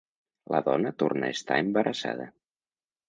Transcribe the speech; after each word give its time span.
La 0.53 0.61
dona 0.67 0.93
torna 1.03 1.29
a 1.29 1.35
estar 1.37 1.59
embarassada. 1.67 2.27